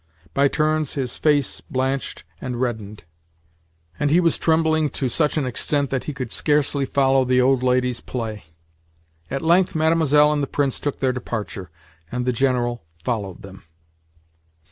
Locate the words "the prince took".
10.41-10.97